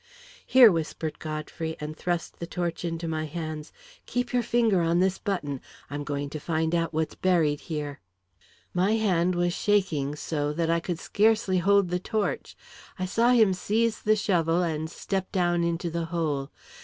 "Here," 0.47 0.71
whispered 0.71 1.19
Godfrey, 1.19 1.75
and 1.79 1.95
thrust 1.95 2.39
the 2.39 2.47
torch 2.47 2.83
into 2.83 3.07
my 3.07 3.25
hands. 3.25 3.71
"Keep 4.07 4.33
your 4.33 4.41
finger 4.41 4.81
on 4.81 4.99
this 4.99 5.19
button. 5.19 5.61
I'm 5.91 6.03
going 6.03 6.31
to 6.31 6.39
find 6.39 6.73
out 6.73 6.91
what's 6.91 7.13
buried 7.13 7.59
here." 7.69 7.99
My 8.73 8.93
hand 8.93 9.35
was 9.35 9.53
shaking 9.53 10.15
so 10.15 10.53
that 10.53 10.71
I 10.71 10.79
could 10.79 10.97
scarcely 10.97 11.59
hold 11.59 11.89
the 11.89 11.99
torch. 11.99 12.57
I 12.97 13.05
saw 13.05 13.29
him 13.29 13.53
seize 13.53 14.01
the 14.01 14.15
shovel 14.15 14.63
and 14.63 14.89
step 14.89 15.31
down 15.31 15.63
into 15.63 15.91
the 15.91 16.05
hole. 16.05 16.49